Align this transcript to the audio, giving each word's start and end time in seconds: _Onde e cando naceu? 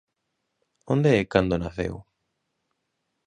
_Onde 0.93 1.11
e 1.21 1.29
cando 1.33 1.61
naceu? 1.63 1.95